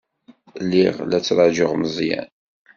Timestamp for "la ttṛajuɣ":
1.03-1.71